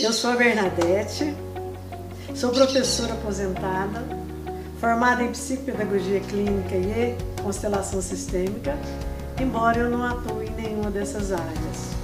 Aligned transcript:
Eu 0.00 0.12
sou 0.12 0.32
a 0.32 0.36
Bernadette, 0.36 1.36
sou 2.34 2.50
professora 2.50 3.12
aposentada, 3.12 4.02
formada 4.80 5.22
em 5.22 5.30
psicopedagogia 5.30 6.18
clínica 6.18 6.74
e 6.74 7.16
constelação 7.40 8.02
sistêmica, 8.02 8.76
embora 9.40 9.78
eu 9.78 9.88
não 9.88 10.04
atue 10.04 10.46
em 10.46 10.50
nenhuma 10.50 10.90
dessas 10.90 11.30
áreas. 11.30 11.94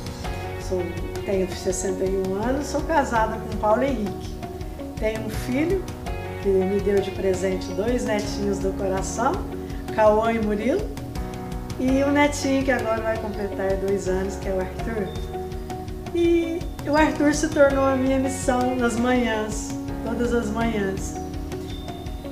Sou, 0.69 0.81
tenho 1.27 1.51
61 1.51 2.35
anos, 2.41 2.69
sou 2.69 2.81
casada 2.83 3.37
com 3.41 3.57
Paulo 3.57 3.83
Henrique. 3.83 4.37
Tenho 4.97 5.27
um 5.27 5.31
filho 5.31 5.85
que 6.45 6.49
me 6.49 6.79
deu 6.81 7.01
de 7.01 7.11
presente 7.11 7.67
dois 7.73 8.05
netinhos 8.05 8.61
do 8.61 8.73
coração, 8.75 9.33
Cauã 9.97 10.33
e 10.33 10.39
Murilo, 10.39 10.89
e 11.81 12.05
um 12.05 12.13
netinho 12.13 12.65
que 12.65 12.71
agora 12.71 13.03
vai 13.03 13.19
completar 13.19 13.77
dois 13.79 14.07
anos, 14.07 14.37
que 14.37 14.49
é 14.49 14.53
o 14.53 14.61
Arthur. 14.61 15.09
E 16.15 16.70
o 16.91 16.97
Arthur 16.97 17.33
se 17.33 17.49
tornou 17.49 17.85
a 17.85 17.95
minha 17.95 18.19
missão 18.19 18.75
nas 18.75 18.97
manhãs, 18.97 19.71
todas 20.05 20.35
as 20.35 20.51
manhãs. 20.51 21.15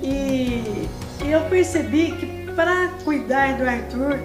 E, 0.03 0.89
eu 1.25 1.41
percebi 1.49 2.11
que 2.12 2.53
para 2.53 2.89
cuidar 3.05 3.57
do 3.57 3.63
Arthur, 3.63 4.19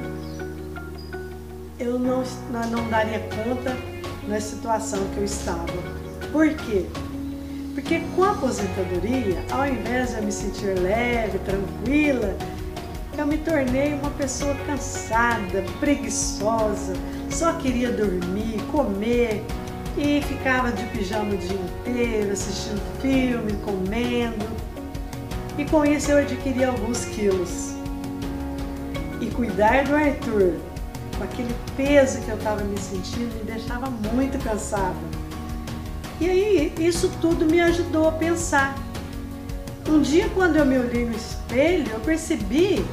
eu 1.79 1.99
não, 1.99 2.23
não 2.71 2.89
daria 2.89 3.19
conta 3.19 3.77
na 4.27 4.39
situação 4.39 5.05
que 5.13 5.17
eu 5.17 5.23
estava. 5.23 5.67
Por 6.31 6.49
quê? 6.49 6.87
Porque 7.75 8.01
com 8.15 8.23
a 8.23 8.31
aposentadoria, 8.31 9.37
ao 9.51 9.67
invés 9.67 10.09
de 10.09 10.15
eu 10.15 10.23
me 10.23 10.31
sentir 10.31 10.79
leve, 10.79 11.37
tranquila, 11.39 12.35
eu 13.15 13.27
me 13.27 13.37
tornei 13.37 13.93
uma 13.93 14.09
pessoa 14.11 14.55
cansada, 14.65 15.63
preguiçosa, 15.79 16.93
só 17.29 17.53
queria 17.53 17.91
dormir, 17.91 18.59
comer 18.71 19.45
e 19.97 20.21
ficava 20.21 20.71
de 20.71 20.83
pijama 20.87 21.33
o 21.33 21.37
dia 21.37 21.57
inteiro, 21.57 22.31
assistindo 22.31 22.81
filme, 23.01 23.53
comendo. 23.63 24.45
E 25.57 25.65
com 25.65 25.85
isso 25.85 26.11
eu 26.11 26.17
adquiri 26.17 26.63
alguns 26.63 27.05
quilos. 27.05 27.73
E 29.21 29.27
cuidar 29.27 29.83
do 29.85 29.95
Arthur, 29.95 30.55
com 31.17 31.23
aquele 31.23 31.55
peso 31.77 32.21
que 32.21 32.29
eu 32.29 32.37
estava 32.37 32.63
me 32.63 32.77
sentindo, 32.77 33.33
me 33.35 33.43
deixava 33.43 33.89
muito 33.89 34.43
cansada. 34.43 34.95
E 36.19 36.29
aí 36.29 36.73
isso 36.79 37.11
tudo 37.21 37.45
me 37.45 37.61
ajudou 37.61 38.07
a 38.07 38.11
pensar. 38.11 38.75
Um 39.87 40.01
dia 40.01 40.29
quando 40.33 40.55
eu 40.55 40.65
me 40.65 40.77
olhei 40.77 41.05
no 41.05 41.15
espelho, 41.15 41.91
eu 41.91 41.99
percebi 41.99 42.83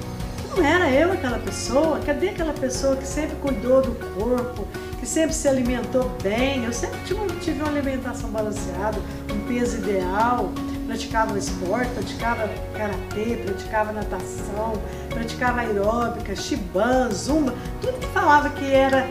não 0.50 0.64
era 0.64 0.90
eu 0.90 1.12
aquela 1.12 1.38
pessoa. 1.38 2.00
Cadê 2.00 2.30
aquela 2.30 2.52
pessoa 2.52 2.96
que 2.96 3.06
sempre 3.06 3.36
cuidou 3.36 3.82
do 3.82 3.94
corpo, 4.14 4.66
que 4.98 5.06
sempre 5.06 5.32
se 5.32 5.48
alimentou 5.48 6.10
bem? 6.22 6.64
Eu 6.64 6.72
sempre 6.72 6.98
tive 7.40 7.60
uma 7.60 7.68
alimentação 7.68 8.30
balanceada, 8.30 8.98
um 9.32 9.46
peso 9.46 9.78
ideal, 9.78 10.52
praticava 10.86 11.38
esporte, 11.38 11.90
praticava 11.92 12.50
karatê, 12.76 13.36
praticava 13.44 13.92
natação, 13.92 14.72
praticava 15.08 15.60
aeróbica, 15.60 16.34
shiban, 16.34 17.10
zumba, 17.10 17.54
tudo 17.80 17.98
que 17.98 18.06
falava 18.08 18.50
que 18.50 18.64
era 18.72 19.06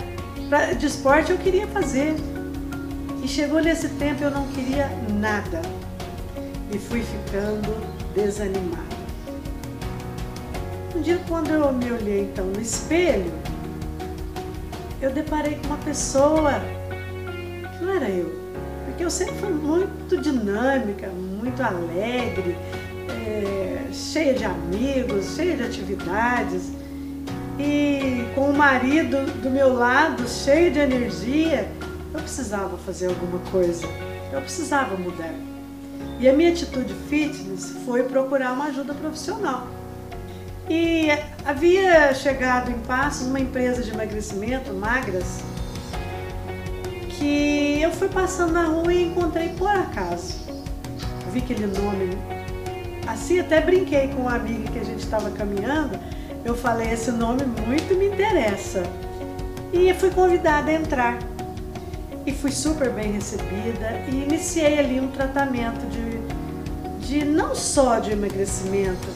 de 0.78 0.86
esporte 0.86 1.32
eu 1.32 1.38
queria 1.38 1.68
fazer. 1.68 2.16
E 3.24 3.28
chegou 3.28 3.62
nesse 3.62 3.90
tempo 3.90 4.24
eu 4.24 4.32
não 4.32 4.48
queria 4.48 4.90
nada. 5.14 5.62
E 6.72 6.78
fui 6.78 7.02
ficando 7.02 7.76
desanimada. 8.14 8.99
Um 10.96 11.02
dia, 11.02 11.20
quando 11.28 11.52
eu 11.52 11.72
me 11.72 11.92
olhei 11.92 12.22
então 12.22 12.46
no 12.46 12.60
espelho, 12.60 13.32
eu 15.00 15.12
deparei 15.12 15.56
com 15.56 15.68
uma 15.68 15.78
pessoa 15.78 16.54
que 17.78 17.84
não 17.84 17.96
era 17.96 18.10
eu. 18.10 18.40
Porque 18.86 19.04
eu 19.04 19.12
sempre 19.12 19.36
fui 19.36 19.50
muito 19.50 20.18
dinâmica, 20.18 21.08
muito 21.10 21.62
alegre, 21.62 22.58
é, 23.08 23.94
cheia 23.94 24.34
de 24.34 24.44
amigos, 24.44 25.36
cheia 25.36 25.56
de 25.56 25.64
atividades. 25.64 26.72
E 27.60 28.26
com 28.34 28.50
o 28.50 28.58
marido 28.58 29.26
do 29.42 29.50
meu 29.50 29.74
lado, 29.74 30.28
cheio 30.28 30.72
de 30.72 30.80
energia, 30.80 31.70
eu 32.14 32.20
precisava 32.20 32.78
fazer 32.80 33.08
alguma 33.08 33.40
coisa. 33.52 33.86
Eu 34.34 34.42
precisava 34.42 34.98
mudar. 34.98 35.34
E 36.20 36.28
a 36.28 36.34
minha 36.34 36.52
atitude 36.52 36.94
fitness 37.08 37.76
foi 37.86 38.04
procurar 38.04 38.54
uma 38.54 38.66
ajuda 38.66 38.94
profissional. 38.96 39.68
E 40.70 41.08
havia 41.44 42.14
chegado 42.14 42.70
em 42.70 42.78
Passos 42.82 43.26
uma 43.26 43.40
empresa 43.40 43.82
de 43.82 43.90
emagrecimento, 43.90 44.72
Magras, 44.72 45.40
que 47.18 47.82
eu 47.82 47.92
fui 47.92 48.08
passando 48.08 48.54
na 48.54 48.66
rua 48.66 48.94
e 48.94 49.08
encontrei 49.08 49.50
por 49.50 49.68
acaso. 49.68 50.38
Vi 51.32 51.40
aquele 51.40 51.66
nome. 51.66 52.16
Assim, 53.08 53.40
até 53.40 53.60
brinquei 53.60 54.10
com 54.10 54.22
uma 54.22 54.36
amiga 54.36 54.72
que 54.72 54.78
a 54.78 54.84
gente 54.84 55.00
estava 55.00 55.32
caminhando. 55.32 56.00
Eu 56.46 56.56
falei: 56.56 56.92
esse 56.92 57.12
nome 57.12 57.46
muito 57.46 57.96
me 57.96 58.06
interessa. 58.06 58.84
E 59.74 59.92
fui 59.96 60.12
convidada 60.12 60.70
a 60.70 60.74
entrar. 60.76 61.18
E 62.28 62.32
fui 62.32 62.52
super 62.52 62.92
bem 62.92 63.12
recebida 63.12 64.02
e 64.08 64.24
iniciei 64.24 64.78
ali 64.78 65.00
um 65.00 65.08
tratamento 65.08 65.84
de, 65.88 67.08
de 67.08 67.26
não 67.26 67.56
só 67.56 67.98
de 67.98 68.12
emagrecimento, 68.12 69.08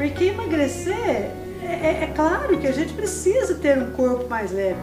porque 0.00 0.24
emagrecer, 0.24 0.94
é, 0.96 1.30
é, 1.62 2.04
é 2.04 2.12
claro 2.16 2.56
que 2.56 2.66
a 2.66 2.72
gente 2.72 2.94
precisa 2.94 3.54
ter 3.56 3.76
um 3.76 3.90
corpo 3.90 4.26
mais 4.30 4.50
leve, 4.50 4.80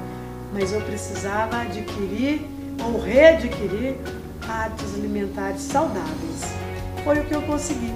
mas 0.54 0.72
eu 0.72 0.80
precisava 0.82 1.62
adquirir 1.62 2.46
ou 2.84 3.02
readquirir 3.02 3.96
hábitos 4.48 4.94
alimentares 4.94 5.62
saudáveis. 5.62 6.44
Foi 7.04 7.18
o 7.20 7.26
que 7.26 7.34
eu 7.34 7.42
consegui. 7.42 7.92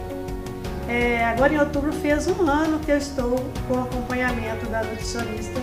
É, 0.89 1.23
agora 1.25 1.53
em 1.53 1.59
outubro 1.59 1.93
fez 1.93 2.25
um 2.25 2.41
ano 2.49 2.79
que 2.79 2.89
eu 2.89 2.97
estou 2.97 3.35
com 3.67 3.83
acompanhamento 3.83 4.65
da 4.71 4.81
nutricionista. 4.81 5.61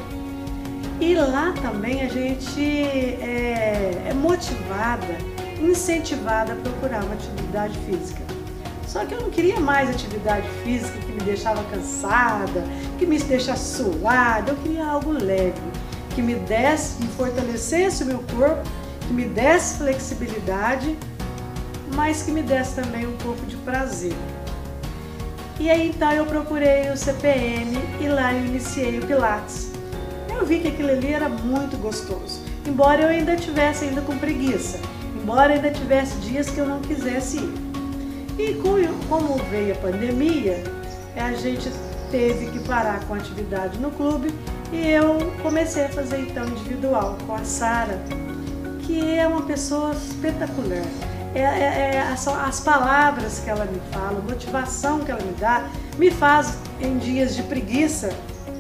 E 1.01 1.17
lá 1.17 1.53
também 1.61 2.03
a 2.03 2.09
gente 2.09 2.63
é, 3.21 4.11
é 4.11 4.15
motivada, 4.15 5.19
incentivada 5.61 6.53
a 6.53 6.57
procurar 6.57 7.03
uma 7.03 7.15
atividade 7.15 7.77
física. 7.79 8.38
Só 8.89 9.05
que 9.05 9.13
eu 9.13 9.21
não 9.21 9.29
queria 9.29 9.61
mais 9.61 9.91
atividade 9.91 10.49
física 10.65 10.99
que 10.99 11.13
me 11.13 11.21
deixava 11.21 11.63
cansada, 11.65 12.65
que 12.99 13.05
me 13.05 13.19
deixasse 13.19 13.77
suada. 13.77 14.53
Eu 14.53 14.57
queria 14.57 14.87
algo 14.87 15.13
leve, 15.13 15.61
que 16.15 16.23
me 16.23 16.35
desse, 16.35 16.99
me 17.03 17.09
fortalecesse 17.09 18.03
o 18.03 18.07
meu 18.07 18.25
corpo, 18.35 18.63
que 19.07 19.13
me 19.13 19.27
desse 19.27 19.77
flexibilidade, 19.77 20.97
mas 21.95 22.23
que 22.23 22.31
me 22.31 22.43
desse 22.43 22.77
também 22.77 23.07
um 23.07 23.17
pouco 23.19 23.45
de 23.45 23.57
prazer. 23.57 24.15
E 25.61 25.69
aí 25.71 25.91
então 25.91 26.11
eu 26.11 26.25
procurei 26.25 26.89
o 26.91 26.97
CPM 26.97 27.77
e 28.01 28.09
lá 28.09 28.33
eu 28.33 28.47
iniciei 28.47 28.99
o 29.01 29.07
Pilates. 29.07 29.71
Eu 30.31 30.47
vi 30.47 30.61
que 30.61 30.69
aquilo 30.69 30.91
ali 30.91 31.13
era 31.13 31.29
muito 31.29 31.77
gostoso, 31.77 32.41
embora 32.67 33.03
eu 33.03 33.09
ainda 33.09 33.37
tivesse 33.37 33.85
ainda 33.85 34.01
com 34.01 34.17
preguiça, 34.17 34.79
embora 35.15 35.53
ainda 35.53 35.71
tivesse 35.71 36.17
dias 36.21 36.49
que 36.49 36.59
eu 36.59 36.67
não 36.67 36.81
quisesse 36.81 37.37
ir. 37.37 37.68
E 38.39 38.55
como 39.09 39.37
veio 39.51 39.75
a 39.75 39.77
pandemia, 39.79 40.63
a 41.17 41.33
gente 41.33 41.71
teve 42.11 42.47
que 42.53 42.61
parar 42.61 43.05
com 43.07 43.15
a 43.15 43.17
atividade 43.17 43.79
no 43.79 43.91
clube 43.91 44.33
e 44.73 44.87
eu 44.91 45.19
comecei 45.43 45.87
a 45.87 45.89
fazer 45.89 46.21
então 46.21 46.47
individual 46.47 47.19
com 47.27 47.35
a 47.35 47.45
Sara, 47.45 47.99
que 48.83 49.19
é 49.19 49.27
uma 49.27 49.43
pessoa 49.43 49.93
espetacular. 49.93 50.85
É, 51.35 51.41
é, 51.41 51.91
é, 51.95 52.01
as, 52.01 52.27
as 52.29 52.61
palavras 52.61 53.41
que 53.41 53.51
ela 53.51 53.65
me 53.65 53.81
fala, 53.93 54.19
a 54.19 54.23
motivação 54.23 55.01
que 55.01 55.11
ela 55.11 55.23
me 55.23 55.35
dá, 55.35 55.69
me 55.99 56.11
faz 56.11 56.57
em 56.81 56.97
dias 56.99 57.35
de 57.35 57.43
preguiça 57.43 58.11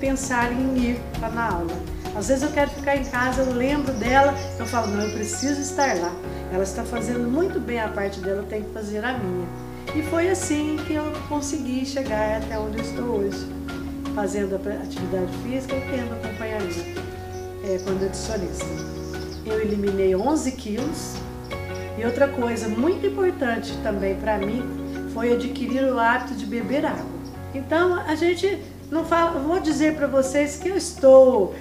pensar 0.00 0.52
em 0.52 0.76
ir 0.76 1.00
para 1.18 1.28
na 1.28 1.50
aula. 1.50 1.74
Às 2.16 2.28
vezes 2.28 2.42
eu 2.42 2.50
quero 2.50 2.70
ficar 2.70 2.96
em 2.96 3.04
casa, 3.04 3.42
eu 3.42 3.52
lembro 3.52 3.92
dela, 3.94 4.34
eu 4.58 4.66
falo, 4.66 4.88
não, 4.88 5.04
eu 5.04 5.12
preciso 5.12 5.60
estar 5.60 5.96
lá. 5.96 6.12
Ela 6.52 6.64
está 6.64 6.82
fazendo 6.82 7.30
muito 7.30 7.60
bem 7.60 7.80
a 7.80 7.88
parte 7.88 8.20
dela, 8.20 8.38
eu 8.38 8.46
tenho 8.46 8.64
que 8.64 8.72
fazer 8.72 9.04
a 9.04 9.16
minha. 9.16 9.67
E 9.94 10.02
foi 10.02 10.28
assim 10.28 10.76
que 10.86 10.94
eu 10.94 11.04
consegui 11.28 11.84
chegar 11.84 12.42
até 12.42 12.58
onde 12.58 12.78
eu 12.78 12.84
estou 12.84 13.04
hoje, 13.04 13.46
fazendo 14.14 14.54
a 14.54 14.82
atividade 14.82 15.32
física 15.38 15.74
e 15.74 15.80
tendo 15.80 16.12
acompanhamento 16.12 17.08
é, 17.64 17.78
com 17.78 17.90
nutricionista. 17.90 18.66
Eu 19.46 19.60
eliminei 19.60 20.14
11 20.14 20.52
quilos 20.52 21.14
e 21.98 22.04
outra 22.04 22.28
coisa 22.28 22.68
muito 22.68 23.06
importante 23.06 23.76
também 23.82 24.14
para 24.16 24.38
mim 24.38 24.62
foi 25.14 25.32
adquirir 25.32 25.84
o 25.84 25.98
hábito 25.98 26.34
de 26.34 26.46
beber 26.46 26.84
água. 26.84 27.06
Então 27.54 27.94
a 27.94 28.14
gente 28.14 28.62
não 28.90 29.04
fala, 29.04 29.40
vou 29.40 29.58
dizer 29.58 29.94
para 29.96 30.06
vocês 30.06 30.58
que 30.58 30.68
eu 30.68 30.76
estou 30.76 31.54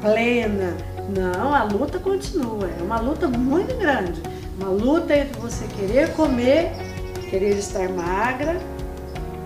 plena. 0.00 0.76
Não, 1.16 1.54
a 1.54 1.62
luta 1.64 1.98
continua. 1.98 2.68
É 2.78 2.82
uma 2.82 3.00
luta 3.00 3.26
muito 3.26 3.76
grande. 3.76 4.20
Uma 4.58 4.70
luta 4.70 5.16
entre 5.16 5.40
você 5.40 5.66
querer 5.78 6.12
comer 6.14 6.72
querer 7.30 7.56
estar 7.56 7.88
magra, 7.88 8.60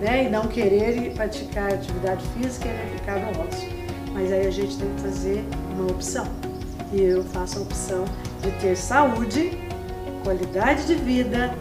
né? 0.01 0.25
E 0.25 0.29
não 0.29 0.47
querer 0.47 1.13
praticar 1.13 1.71
atividade 1.71 2.25
física 2.29 2.67
e 2.67 2.97
ficar 2.97 3.19
no 3.19 3.29
ócio. 3.41 3.69
Mas 4.11 4.31
aí 4.31 4.47
a 4.47 4.51
gente 4.51 4.77
tem 4.77 4.93
que 4.95 5.01
fazer 5.01 5.45
uma 5.71 5.91
opção. 5.91 6.25
E 6.91 7.01
eu 7.01 7.23
faço 7.23 7.59
a 7.59 7.61
opção 7.61 8.05
de 8.41 8.51
ter 8.59 8.75
saúde 8.75 9.65
qualidade 10.23 10.87
de 10.87 10.95
vida 10.95 11.53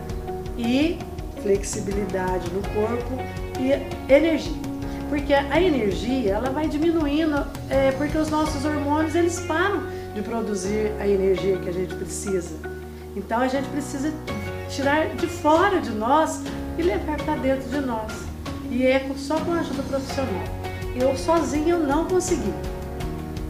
e 0.56 0.98
flexibilidade 1.42 2.50
no 2.50 2.62
corpo 2.70 3.14
e 3.60 4.12
energia. 4.12 4.64
Porque 5.10 5.34
a 5.34 5.60
energia 5.60 6.32
ela 6.32 6.50
vai 6.50 6.66
diminuindo 6.66 7.46
é, 7.68 7.92
porque 7.92 8.16
os 8.16 8.30
nossos 8.30 8.64
hormônios 8.64 9.14
eles 9.14 9.38
param 9.40 9.82
de 10.14 10.22
produzir 10.22 10.92
a 10.98 11.06
energia 11.06 11.58
que 11.58 11.68
a 11.68 11.72
gente 11.72 11.94
precisa. 11.94 12.56
Então 13.14 13.40
a 13.40 13.48
gente 13.48 13.68
precisa 13.68 14.12
tirar 14.74 15.08
de 15.14 15.26
fora 15.28 15.80
de 15.80 15.90
nós 15.90 16.42
e 16.76 16.82
levar 16.82 17.16
para 17.18 17.36
dentro 17.36 17.68
de 17.68 17.80
nós. 17.80 18.12
E 18.70 18.84
é 18.84 19.08
só 19.16 19.38
com 19.38 19.52
a 19.52 19.60
ajuda 19.60 19.82
profissional. 19.84 20.44
Eu 20.96 21.16
sozinha 21.16 21.74
eu 21.74 21.80
não 21.80 22.06
consegui. 22.06 22.52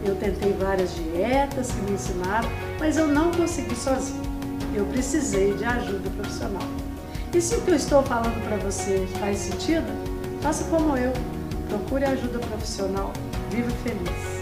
Eu 0.03 0.15
tentei 0.15 0.53
várias 0.53 0.93
dietas 0.93 1.71
que 1.71 1.81
me 1.81 1.93
ensinaram, 1.93 2.47
mas 2.79 2.97
eu 2.97 3.07
não 3.07 3.31
consegui 3.31 3.75
sozinha. 3.75 4.21
Eu 4.73 4.85
precisei 4.85 5.53
de 5.53 5.65
ajuda 5.65 6.09
profissional. 6.11 6.67
E 7.33 7.41
se 7.41 7.55
o 7.55 7.61
que 7.61 7.71
eu 7.71 7.75
estou 7.75 8.03
falando 8.03 8.41
para 8.47 8.57
você 8.57 9.07
faz 9.19 9.37
sentido, 9.37 9.87
faça 10.41 10.63
como 10.65 10.95
eu. 10.95 11.11
Procure 11.69 12.05
ajuda 12.05 12.37
profissional. 12.39 13.11
Viva 13.49 13.71
feliz. 13.83 14.34